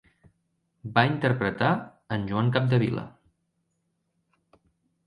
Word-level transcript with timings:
Va 0.95 1.03
interpretar 1.09 1.69
en 2.17 2.27
Joan 2.33 2.51
Capdevila. 2.57 3.05